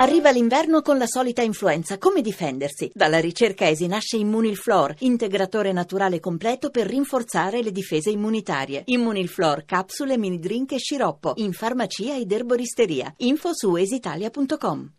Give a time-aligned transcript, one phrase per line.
[0.00, 1.98] Arriva l'inverno con la solita influenza.
[1.98, 2.90] Come difendersi?
[2.94, 8.80] Dalla ricerca ESI nasce Immunilflor, integratore naturale completo per rinforzare le difese immunitarie.
[8.86, 11.34] Immunilflor, capsule, mini drink e sciroppo.
[11.36, 13.12] In farmacia ed erboristeria.
[13.18, 14.92] Info su esitalia.com.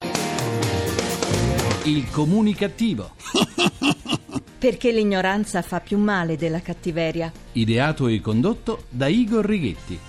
[1.86, 3.16] Il comunicativo.
[4.60, 7.32] Perché l'ignoranza fa più male della cattiveria.
[7.54, 10.00] Ideato e condotto da Igor Righetti.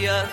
[0.00, 0.26] Via,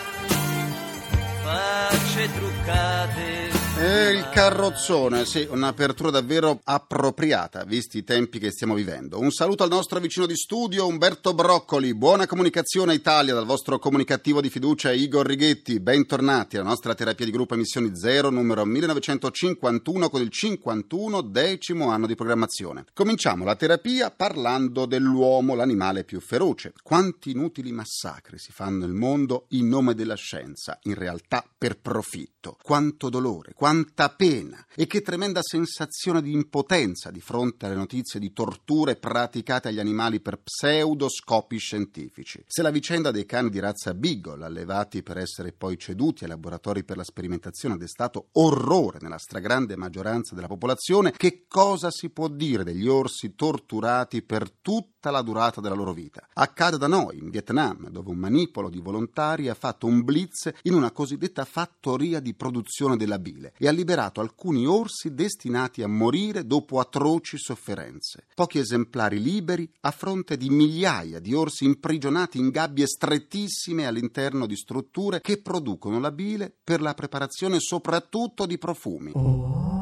[1.43, 3.57] facce truccate.
[3.79, 9.19] E il carrozzone, sì, un'apertura davvero appropriata, visti i tempi che stiamo vivendo.
[9.19, 11.93] Un saluto al nostro vicino di studio, Umberto Broccoli.
[11.93, 15.79] Buona comunicazione Italia dal vostro comunicativo di fiducia Igor Righetti.
[15.79, 22.07] Bentornati alla nostra terapia di gruppo Emissioni Zero, numero 1951, con il 51 decimo anno
[22.07, 22.86] di programmazione.
[22.95, 26.73] Cominciamo la terapia parlando dell'uomo, l'animale più feroce.
[26.81, 32.58] Quanti inutili massacri si fanno nel mondo in nome della scienza, in realtà per profitto.
[32.59, 38.32] Quanto dolore, quanta pena e che tremenda sensazione di impotenza di fronte alle notizie di
[38.32, 42.42] torture praticate agli animali per pseudo scopi scientifici.
[42.48, 46.86] Se la vicenda dei cani di razza Beagle, allevati per essere poi ceduti ai laboratori
[46.86, 52.30] per la sperimentazione, ha destato orrore nella stragrande maggioranza della popolazione, che cosa si può
[52.30, 56.26] dire degli orsi torturati per tutta la durata della loro vita?
[56.31, 60.74] Accade da noi, in Vietnam, dove un manipolo di volontari ha fatto un blitz in
[60.74, 66.45] una cosiddetta fattoria di produzione della bile e ha liberato alcuni orsi destinati a morire
[66.45, 68.25] dopo atroci sofferenze.
[68.33, 74.55] Pochi esemplari liberi a fronte di migliaia di orsi imprigionati in gabbie strettissime all'interno di
[74.55, 79.77] strutture che producono la bile per la preparazione soprattutto di profumi.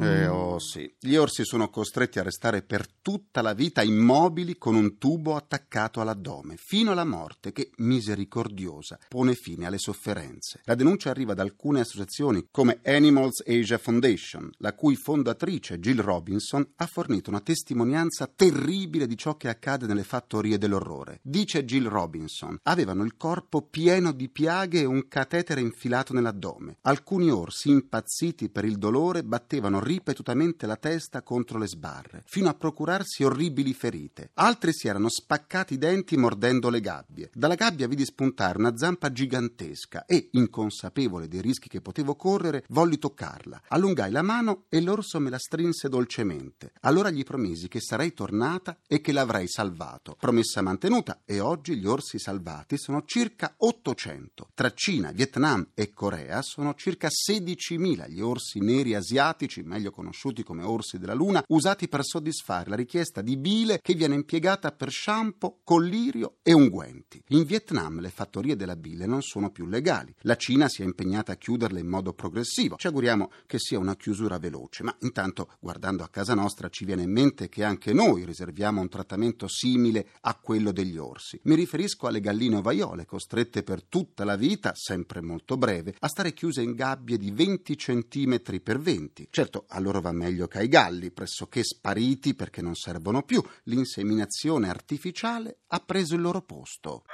[0.00, 4.76] Eh, oh sì, gli orsi sono costretti a restare per tutta la vita immobili con
[4.76, 10.60] un tubo attaccato all'addome, fino alla morte che, misericordiosa, pone fine alle sofferenze.
[10.64, 16.64] La denuncia arriva da alcune associazioni come Animals Asia Foundation, la cui fondatrice Jill Robinson
[16.76, 21.18] ha fornito una testimonianza terribile di ciò che accade nelle fattorie dell'orrore.
[21.22, 26.76] Dice Jill Robinson, avevano il corpo pieno di piaghe e un catetere infilato nell'addome.
[26.82, 32.54] Alcuni orsi, impazziti per il dolore, battevano ripetutamente la testa contro le sbarre, fino a
[32.54, 34.30] procurarsi orribili ferite.
[34.34, 37.30] Altri si erano spaccati i denti mordendo le gabbie.
[37.32, 42.98] Dalla gabbia vidi spuntare una zampa gigantesca e, inconsapevole dei rischi che potevo correre, volli
[42.98, 43.62] toccarla.
[43.68, 46.72] Allungai la mano e l'orso me la strinse dolcemente.
[46.82, 50.16] Allora gli promisi che sarei tornata e che l'avrei salvato.
[50.20, 54.50] Promessa mantenuta e oggi gli orsi salvati sono circa 800.
[54.52, 60.64] Tra Cina, Vietnam e Corea sono circa 16.000 gli orsi neri asiatici, meglio conosciuti come
[60.64, 65.60] orsi della luna, usati per soddisfare la richiesta di bile che viene impiegata per shampoo,
[65.62, 67.22] collirio e unguenti.
[67.28, 70.12] In Vietnam le fattorie della bile non sono più legali.
[70.22, 72.76] La Cina si è impegnata a chiuderle in modo progressivo.
[72.76, 77.02] Ci auguriamo che sia una chiusura veloce, ma intanto guardando a casa nostra ci viene
[77.02, 81.38] in mente che anche noi riserviamo un trattamento simile a quello degli orsi.
[81.44, 86.32] Mi riferisco alle galline ovaiole costrette per tutta la vita, sempre molto breve, a stare
[86.32, 89.28] chiuse in gabbie di 20 cm per 20.
[89.30, 93.42] Certo, a loro va meglio che ai galli, pressoché spariti perché non servono più.
[93.64, 97.04] L'inseminazione artificiale ha preso il loro posto.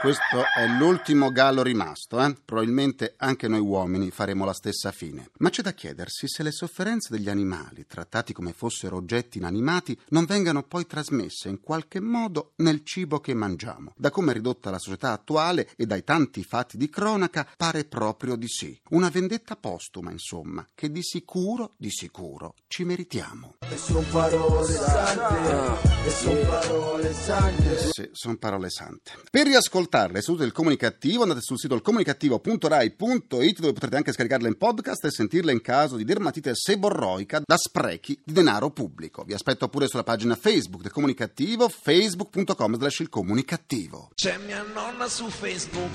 [0.00, 2.32] Questo è l'ultimo gallo rimasto, eh?
[2.44, 5.30] probabilmente anche noi uomini faremo la stessa fine.
[5.38, 10.24] Ma c'è da chiedersi se le sofferenze degli animali, trattati come fossero oggetti inanimati, non
[10.24, 13.92] vengano poi trasmesse in qualche modo nel cibo che mangiamo.
[13.96, 18.36] Da come è ridotta la società attuale e dai tanti fatti di cronaca, pare proprio
[18.36, 18.80] di sì.
[18.90, 23.56] Una vendetta postuma, insomma, che di sicuro, di sicuro, ci meritiamo.
[23.68, 27.90] E son parole sante, e son parole sante.
[27.90, 29.10] Sì, sono parole sante.
[29.28, 34.56] Per riascoltare le sedute del comunicativo andate sul sito comunicativo.rai.it dove potrete anche scaricarle in
[34.56, 39.24] podcast e sentirle in caso di dermatite seborroica da sprechi di denaro pubblico.
[39.24, 44.10] Vi aspetto pure sulla pagina Facebook del comunicativo facebook.com slash il comunicativo.
[44.14, 45.90] C'è mia nonna su Facebook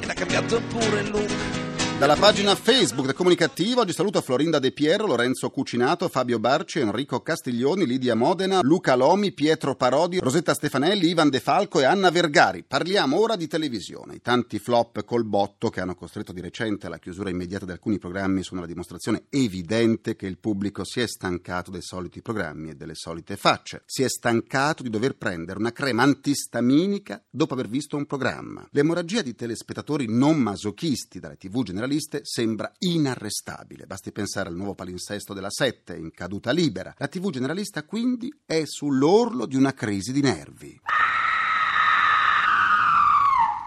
[0.00, 1.65] ed ha cambiato pure il look.
[1.98, 7.22] Dalla pagina Facebook del Comunicativo oggi saluto Florinda De Piero, Lorenzo Cucinato, Fabio Barci, Enrico
[7.22, 12.64] Castiglioni, Lidia Modena, Luca Lomi, Pietro Parodi, Rosetta Stefanelli, Ivan De Falco e Anna Vergari.
[12.64, 14.16] Parliamo ora di televisione.
[14.16, 17.98] I tanti flop col botto che hanno costretto di recente alla chiusura immediata di alcuni
[17.98, 22.74] programmi sono la dimostrazione evidente che il pubblico si è stancato dei soliti programmi e
[22.74, 23.84] delle solite facce.
[23.86, 28.68] Si è stancato di dover prendere una crema antistaminica dopo aver visto un programma.
[28.72, 33.86] L'emorragia di telespettatori non masochisti dalle tv generaliste sembra inarrestabile.
[33.86, 36.92] Basti pensare al nuovo palinsesto della 7 in caduta libera.
[36.98, 40.80] La TV generalista quindi è sull'orlo di una crisi di nervi.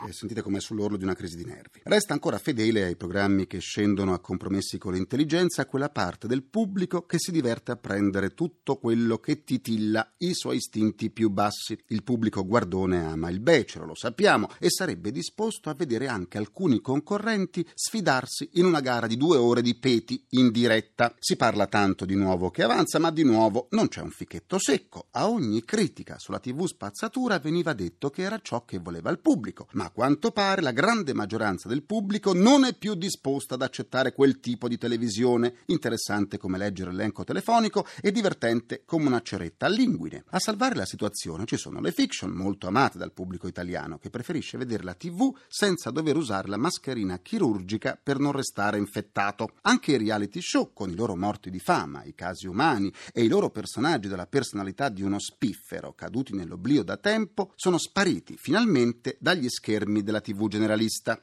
[0.08, 1.82] E sentite com'è sull'orlo di una crisi di nervi.
[1.84, 7.06] Resta ancora fedele ai programmi che scendono a compromessi con l'intelligenza, quella parte del pubblico
[7.06, 11.78] che si diverte a prendere tutto quello che titilla i suoi istinti più bassi.
[11.88, 16.82] Il pubblico guardone ama il becero, lo sappiamo, e sarebbe disposto a vedere anche alcuni
[16.82, 21.14] concorrenti sfidarsi in una gara di due ore di peti in diretta.
[21.20, 25.08] Si parla tanto di nuovo che avanza, ma di nuovo non c'è un fichetto secco.
[25.12, 29.68] A ogni critica sulla TV spazzatura veniva detto che era ciò che voleva il pubblico,
[29.74, 34.40] ma quanto pare la grande maggioranza del pubblico non è più disposta ad accettare quel
[34.40, 40.24] tipo di televisione, interessante come leggere l'elenco telefonico e divertente come una ceretta a linguine.
[40.30, 44.58] A salvare la situazione ci sono le fiction, molto amate dal pubblico italiano, che preferisce
[44.58, 49.54] vedere la TV senza dover usare la mascherina chirurgica per non restare infettato.
[49.62, 53.28] Anche i reality show, con i loro morti di fama, i casi umani e i
[53.28, 59.50] loro personaggi della personalità di uno spiffero, caduti nell'oblio da tempo, sono spariti finalmente dagli
[59.50, 61.20] schermi della TV generalista.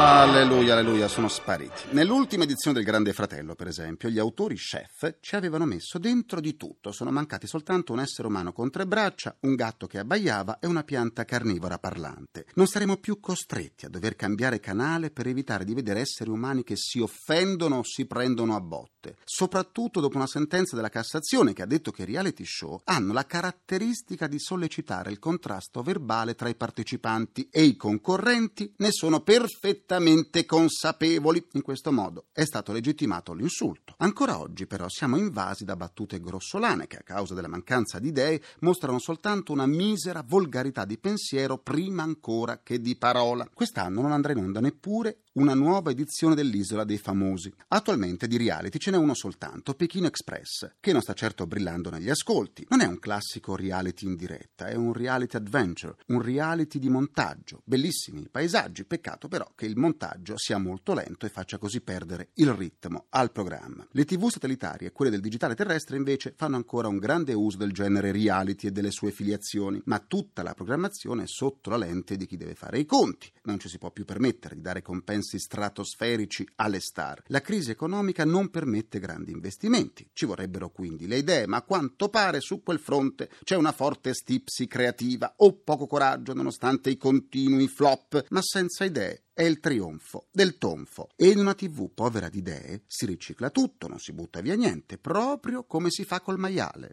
[0.00, 1.88] Alleluia, alleluia, sono spariti.
[1.90, 6.56] Nell'ultima edizione del Grande Fratello, per esempio, gli autori chef ci avevano messo dentro di
[6.56, 6.92] tutto.
[6.92, 10.84] Sono mancati soltanto un essere umano con tre braccia, un gatto che abbaiava e una
[10.84, 12.46] pianta carnivora parlante.
[12.54, 16.76] Non saremo più costretti a dover cambiare canale per evitare di vedere esseri umani che
[16.76, 19.16] si offendono o si prendono a botte.
[19.24, 23.26] Soprattutto dopo una sentenza della Cassazione che ha detto che i reality show hanno la
[23.26, 29.86] caratteristica di sollecitare il contrasto verbale tra i partecipanti e i concorrenti ne sono perfettamente
[29.88, 31.42] perfettamente consapevoli.
[31.52, 33.94] In questo modo è stato legittimato l'insulto.
[33.98, 38.42] Ancora oggi però siamo invasi da battute grossolane che a causa della mancanza di idee
[38.60, 43.48] mostrano soltanto una misera volgarità di pensiero prima ancora che di parola.
[43.52, 47.52] Quest'anno non andrà in onda neppure una nuova edizione dell'Isola dei Famosi.
[47.68, 52.10] Attualmente di reality ce n'è uno soltanto, Pechino Express, che non sta certo brillando negli
[52.10, 52.66] ascolti.
[52.70, 57.62] Non è un classico reality in diretta, è un reality adventure, un reality di montaggio.
[57.64, 62.30] Bellissimi i paesaggi, peccato però che il montaggio sia molto lento e faccia così perdere
[62.34, 63.86] il ritmo al programma.
[63.92, 67.72] Le tv satellitari e quelle del digitale terrestre invece fanno ancora un grande uso del
[67.72, 72.26] genere reality e delle sue filiazioni, ma tutta la programmazione è sotto la lente di
[72.26, 73.30] chi deve fare i conti.
[73.44, 77.22] Non ci si può più permettere di dare compensi compensi stratosferici alle star.
[77.26, 80.08] La crisi economica non permette grandi investimenti.
[80.12, 84.14] Ci vorrebbero quindi le idee, ma a quanto pare su quel fronte c'è una forte
[84.14, 90.28] stipsi creativa o poco coraggio nonostante i continui flop, ma senza idee è il trionfo
[90.32, 91.10] del tonfo.
[91.14, 94.98] E in una TV povera di idee si ricicla tutto, non si butta via niente,
[94.98, 96.92] proprio come si fa col maiale.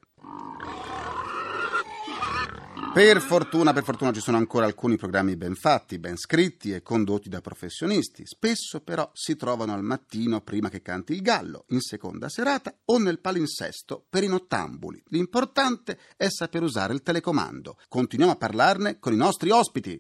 [2.96, 7.28] Per fortuna, per fortuna ci sono ancora alcuni programmi ben fatti, ben scritti e condotti
[7.28, 8.26] da professionisti.
[8.26, 12.98] Spesso però si trovano al mattino prima che canti il gallo, in seconda serata o
[12.98, 15.04] nel palinsesto per i nottambuli.
[15.08, 17.78] L'importante è saper usare il telecomando.
[17.90, 20.00] Continuiamo a parlarne con i nostri ospiti.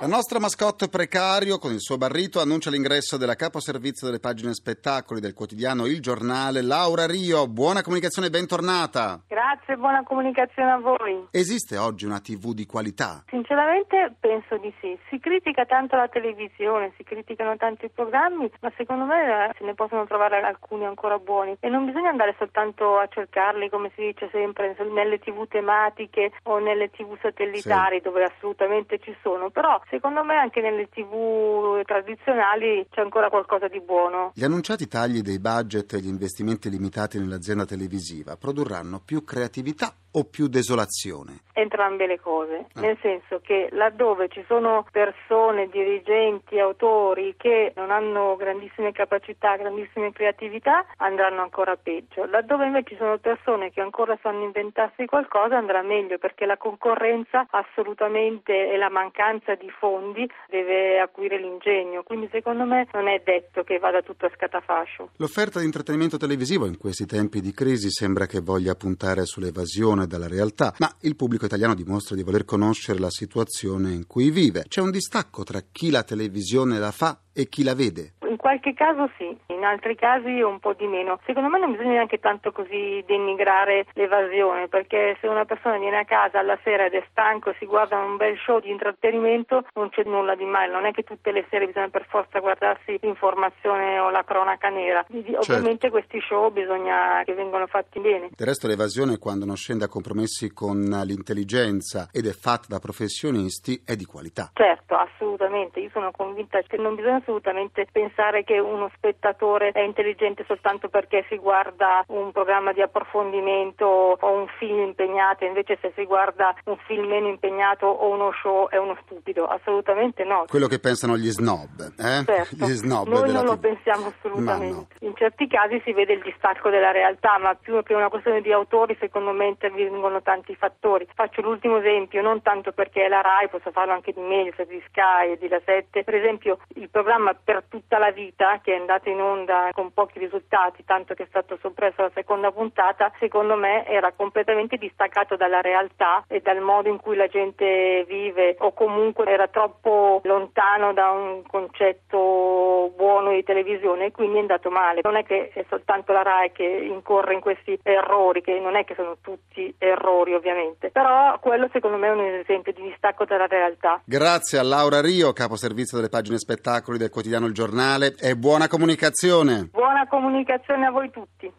[0.00, 5.20] La nostra mascotte precario con il suo barrito annuncia l'ingresso della caposervizio delle pagine spettacoli
[5.20, 7.46] del quotidiano Il Giornale, Laura Rio.
[7.46, 9.22] Buona comunicazione e bentornata.
[9.28, 9.39] Grazie,
[9.80, 11.26] buona comunicazione a voi.
[11.30, 13.24] Esiste oggi una TV di qualità?
[13.28, 14.96] Sinceramente penso di sì.
[15.08, 19.64] Si critica tanto la televisione, si criticano tanto i programmi, ma secondo me eh, se
[19.64, 24.02] ne possono trovare alcuni ancora buoni e non bisogna andare soltanto a cercarli, come si
[24.02, 28.02] dice sempre, nelle TV tematiche o nelle TV satellitari sì.
[28.02, 33.80] dove assolutamente ci sono, però secondo me anche nelle tv tradizionali c'è ancora qualcosa di
[33.80, 34.32] buono.
[34.34, 40.24] Gli annunciati tagli dei budget e gli investimenti limitati nell'azienda televisiva produrranno più creatività o
[40.24, 41.40] più desolazione?
[41.52, 42.80] Entrambe le cose, ah.
[42.80, 50.12] nel senso che laddove ci sono persone, dirigenti, autori che non hanno grandissime capacità, grandissime
[50.12, 52.24] creatività, andranno ancora peggio.
[52.24, 57.46] Laddove invece ci sono persone che ancora sanno inventarsi qualcosa, andrà meglio perché la concorrenza
[57.50, 62.02] assolutamente e la mancanza di fondi deve acuire l'ingegno.
[62.02, 65.10] Quindi secondo me non è detto che vada tutto a scatafascio.
[65.16, 70.06] L'offerta di intrattenimento televisivo in questi tempi di crisi sembra che voglia puntare sull'evasione lontane
[70.06, 74.64] dalla realtà, ma il pubblico italiano dimostra di voler conoscere la situazione in cui vive.
[74.68, 78.14] C'è un distacco tra chi la televisione la fa e chi la vede.
[78.30, 81.18] In qualche caso sì, in altri casi un po' di meno.
[81.26, 86.04] Secondo me non bisogna neanche tanto così denigrare l'evasione, perché se una persona viene a
[86.04, 89.90] casa alla sera ed è stanco e si guarda un bel show di intrattenimento, non
[89.90, 93.98] c'è nulla di male, non è che tutte le sere bisogna per forza guardarsi l'informazione
[93.98, 95.04] o la cronaca nera.
[95.10, 95.38] Certo.
[95.38, 98.30] Ovviamente questi show bisogna che vengano fatti bene.
[98.34, 103.82] Del resto l'evasione quando non scende a compromessi con l'intelligenza ed è fatta da professionisti
[103.84, 104.50] è di qualità.
[104.54, 105.80] Certo, assolutamente.
[105.80, 111.24] Io sono convinta che non bisogna assolutamente pensare che uno spettatore è intelligente soltanto perché
[111.28, 116.76] si guarda un programma di approfondimento o un film impegnato, invece se si guarda un
[116.86, 120.44] film meno impegnato o uno show è uno stupido, assolutamente no.
[120.48, 122.24] Quello che pensano gli snob, eh?
[122.24, 122.66] Certo.
[122.66, 123.60] Gli snob Noi non lo TV.
[123.60, 124.96] pensiamo assolutamente.
[125.00, 125.08] no.
[125.08, 128.52] In certi casi si vede il distacco della realtà, ma più che una questione di
[128.52, 131.06] autori, secondo me intervengono tanti fattori.
[131.14, 134.82] Faccio l'ultimo esempio, non tanto perché è la RAI, posso farlo anche di Mediaset, di
[134.88, 136.02] Sky e di La 7.
[136.02, 137.09] Per esempio, il programma
[137.44, 141.26] Per tutta la vita, che è andato in onda con pochi risultati, tanto che è
[141.28, 146.88] stato soppresso la seconda puntata, secondo me era completamente distaccato dalla realtà e dal modo
[146.88, 153.42] in cui la gente vive o comunque era troppo lontano da un concetto buono di
[153.42, 155.00] televisione e quindi è andato male.
[155.02, 158.84] Non è che è soltanto la RAI che incorre in questi errori, che non è
[158.84, 163.48] che sono tutti errori ovviamente, però quello secondo me è un esempio di distacco dalla
[163.48, 164.00] realtà.
[164.04, 168.68] Grazie a Laura Rio, capo servizio delle pagine spettacoli del quotidiano Il Giornale e buona
[168.68, 169.70] comunicazione.
[169.72, 171.50] Buona comunicazione a voi tutti.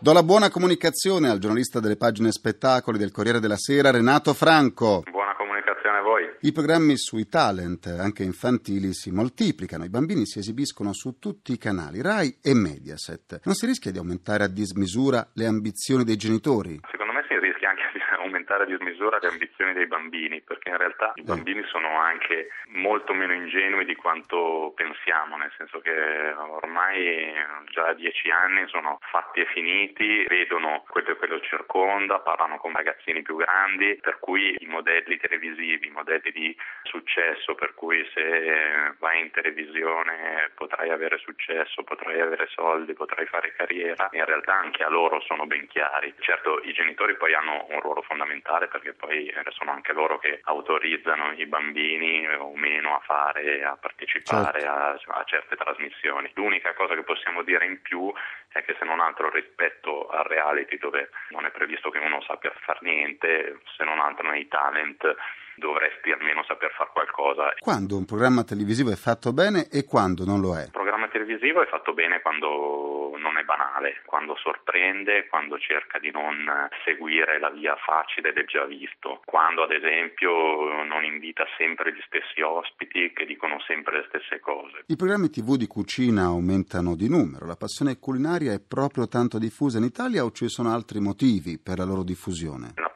[0.00, 5.02] Do la buona comunicazione al giornalista delle pagine spettacoli del Corriere della Sera, Renato Franco.
[5.10, 6.30] Buona comunicazione a voi.
[6.42, 9.84] I programmi sui talent, anche infantili, si moltiplicano.
[9.84, 13.40] I bambini si esibiscono su tutti i canali, Rai e Mediaset.
[13.42, 16.78] Non si rischia di aumentare a dismisura le ambizioni dei genitori?
[16.88, 17.98] Secondo me si rischia anche di
[18.48, 23.12] aumentare a dismisura le ambizioni dei bambini, perché in realtà i bambini sono anche molto
[23.12, 25.92] meno ingenui di quanto pensiamo, nel senso che
[26.32, 27.32] ormai
[27.68, 32.72] già a dieci anni sono fatti e finiti, vedono quello che lo circonda, parlano con
[32.72, 38.94] ragazzini più grandi, per cui i modelli televisivi, i modelli di successo, per cui se
[38.98, 44.82] vai in televisione potrai avere successo, potrai avere soldi, potrai fare carriera, in realtà anche
[44.82, 46.14] a loro sono ben chiari.
[46.20, 51.32] Certo i genitori poi hanno un ruolo fondamentale perché poi sono anche loro che autorizzano
[51.32, 56.30] i bambini o meno a fare, a partecipare a, a certe trasmissioni.
[56.34, 58.12] L'unica cosa che possiamo dire in più
[58.48, 62.52] è che se non altro rispetto al reality dove non è previsto che uno sappia
[62.60, 65.16] far niente, se non altro nei talent
[65.58, 67.52] dovresti almeno saper fare qualcosa.
[67.58, 70.64] Quando un programma televisivo è fatto bene e quando non lo è?
[70.64, 76.10] Il programma televisivo è fatto bene quando non è banale, quando sorprende, quando cerca di
[76.10, 76.46] non
[76.84, 82.40] seguire la via facile del già visto, quando ad esempio non invita sempre gli stessi
[82.40, 84.84] ospiti che dicono sempre le stesse cose.
[84.86, 89.78] I programmi tv di cucina aumentano di numero, la passione culinaria è proprio tanto diffusa
[89.78, 92.72] in Italia o ci sono altri motivi per la loro diffusione?
[92.74, 92.87] Passione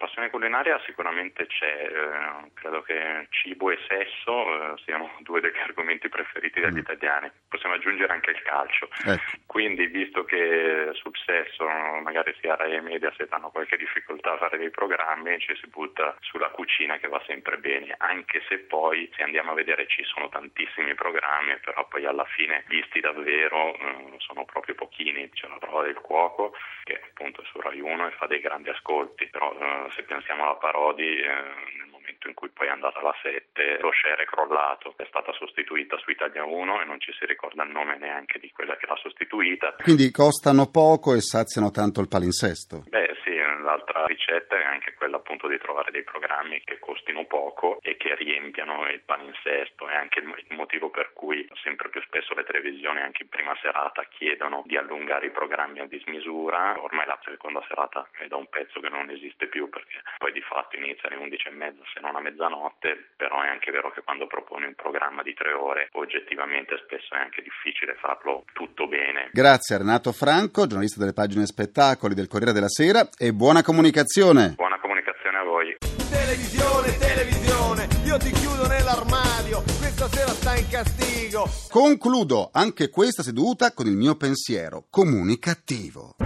[0.43, 6.61] culinaria sicuramente c'è, eh, credo che cibo e sesso eh, siano due degli argomenti preferiti
[6.61, 6.79] dagli Mm.
[6.79, 7.31] italiani.
[7.49, 8.89] Possiamo aggiungere anche il calcio.
[9.07, 9.23] Ecco.
[9.47, 11.65] Quindi, visto che sul sesso
[12.03, 16.17] magari sia Rai e Mediaset hanno qualche difficoltà a fare dei programmi, ci si butta
[16.21, 20.29] sulla cucina che va sempre bene, anche se poi se andiamo a vedere ci sono
[20.29, 25.29] tantissimi programmi, però poi alla fine visti davvero eh, sono proprio pochini.
[25.31, 29.29] C'è la prova del cuoco che appunto su Rai 1 e fa dei grandi ascolti,
[29.31, 33.15] però eh, se pensiamo alla Parodi eh, nel momento in cui poi è andata alla
[33.23, 37.25] 7 lo share è crollato, è stata sostituita su Italia 1 e non ci si
[37.25, 39.77] ricorda il nome neanche di quella che l'ha sostituita.
[39.83, 42.83] Quindi costano poco e saziano tanto il palinsesto.
[42.89, 43.12] Beh
[43.63, 48.15] l'altra ricetta è anche quella appunto di trovare dei programmi che costino poco e che
[48.15, 53.23] riempiano il palinsesto, è anche il motivo per cui sempre più spesso le televisioni anche
[53.23, 58.27] in prima serata chiedono di allungare i programmi a dismisura, ormai la seconda serata è
[58.27, 61.51] da un pezzo che non esiste più perché poi di fatto inizia alle 11 e
[61.51, 65.35] mezza se non a mezzanotte, però è anche vero che quando proponi un programma di
[65.35, 69.31] tre ore oggettivamente spesso è anche difficile farlo tutto bene.
[69.33, 74.55] Grazie a Renato Franco, giornalista delle pagine spettacoli del Corriere della Sera e buona comunicazione.
[74.57, 75.77] Buona comunicazione a voi.
[76.09, 81.47] Televisione, televisione, io ti chiudo nell'armadio, questa sera sta in castigo.
[81.69, 86.17] Concludo anche questa seduta con il mio pensiero comunicativo.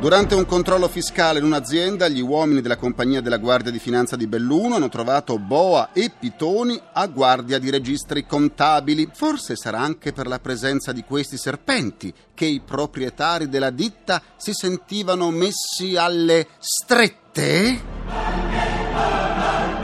[0.00, 4.26] Durante un controllo fiscale in un'azienda, gli uomini della compagnia della Guardia di Finanza di
[4.26, 9.10] Belluno hanno trovato boa e pitoni a guardia di registri contabili.
[9.12, 14.54] Forse sarà anche per la presenza di questi serpenti che i proprietari della ditta si
[14.54, 17.80] sentivano messi alle strette?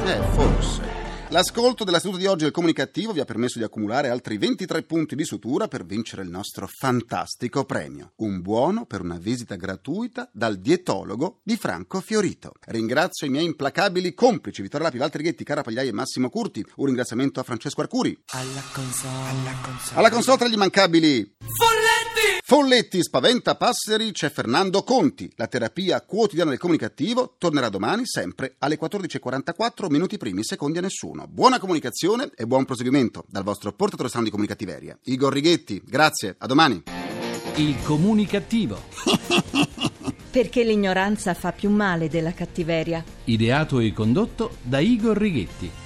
[0.07, 0.86] Eh, forse.
[1.37, 5.15] L'ascolto della seduta di oggi del comunicativo vi ha permesso di accumulare altri 23 punti
[5.15, 8.13] di sutura per vincere il nostro fantastico premio.
[8.17, 12.53] Un buono per una visita gratuita dal dietologo di Franco Fiorito.
[12.69, 16.65] Ringrazio i miei implacabili complici Vittorio Lapi, Walter Ghetti, Cara Pagliai e Massimo Curti.
[16.77, 18.19] Un ringraziamento a Francesco Arcuri.
[18.29, 19.99] Alla console, alla console.
[19.99, 21.86] Alla console tra gli immancabili Folletti!
[22.49, 25.29] Folletti spaventa passeri, c'è Fernando Conti.
[25.35, 31.27] La terapia quotidiana del comunicativo tornerà domani sempre alle 14.44 minuti primi, secondi a nessuno.
[31.27, 34.97] Buona comunicazione e buon proseguimento dal vostro portatore strano di comunicativeria.
[35.07, 36.85] Igor Righetti, grazie, a domani.
[37.57, 38.81] Il comunicativo.
[40.31, 43.03] Perché l'ignoranza fa più male della cattiveria.
[43.25, 45.86] Ideato e condotto da Igor Righetti.